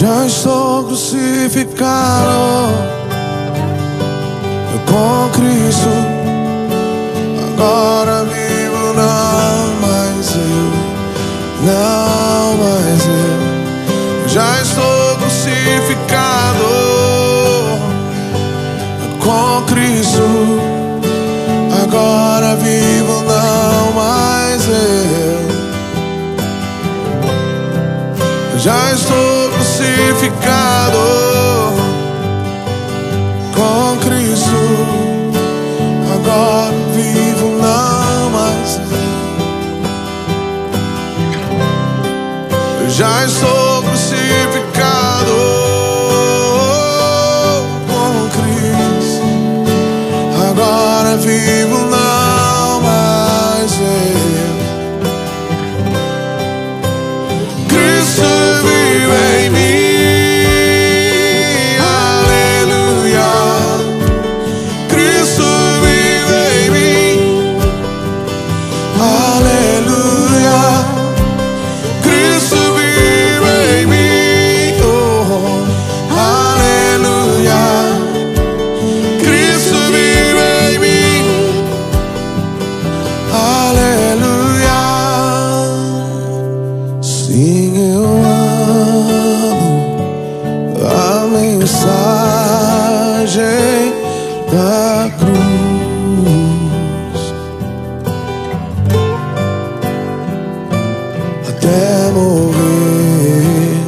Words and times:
Já 0.00 0.26
estou 0.26 0.84
crucificado 0.84 2.30
com 4.86 5.28
Cristo. 5.30 5.90
Agora 7.48 8.22
vivo 8.26 8.94
não 8.94 9.74
mais 9.80 10.36
eu, 10.36 10.70
não 11.64 12.56
mais 12.58 13.02
eu. 13.08 14.28
Já 14.28 14.62
estou 14.62 15.16
crucificado 15.16 16.68
com 19.18 19.62
Cristo. 19.66 20.28
Agora 21.82 22.54
vivo 22.54 23.24
não 23.24 23.92
mais 23.94 24.64
eu. 24.68 25.48
Já 28.60 28.92
estou 28.92 29.37
crucificado 30.18 30.98
com 33.54 33.96
Cristo. 33.98 34.58
Agora 36.12 36.74
vivo 36.94 37.48
não 37.50 38.30
mais 38.30 38.80
eu. 42.80 42.90
Já 42.90 43.24
estou 43.24 43.82
crucificado 43.84 45.36
com 47.86 48.28
Cristo. 48.34 49.28
Agora 50.50 51.16
vivo 51.18 51.57
da 94.50 95.10
cruz. 95.18 95.38
Até 101.48 102.10
morrer, 102.12 103.78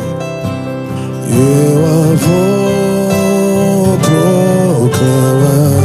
eu 1.31 1.87
a 1.87 2.15
vou 2.25 3.99
proclamar. 4.89 5.85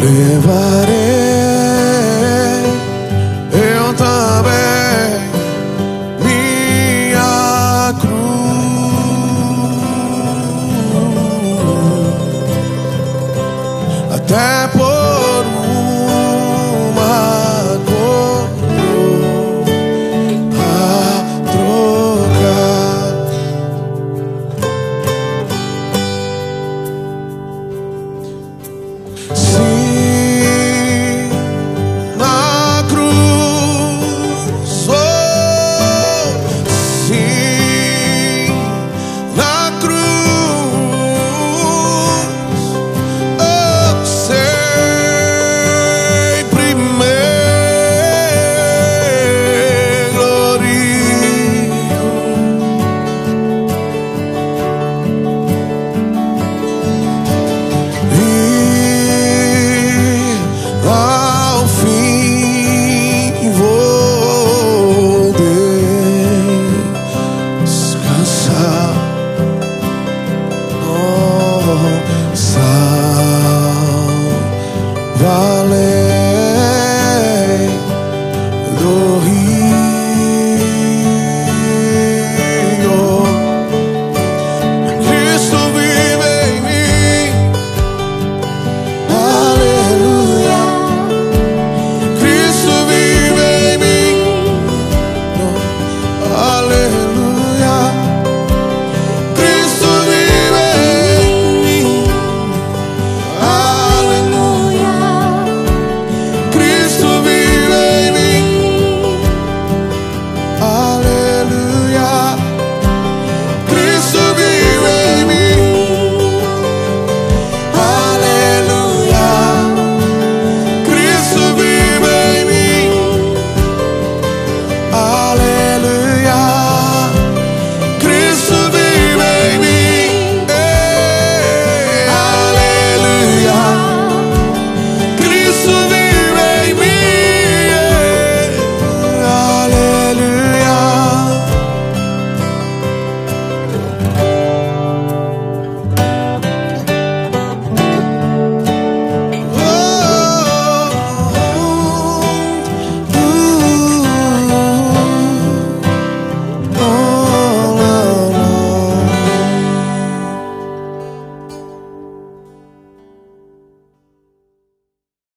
Levarei 0.00 1.17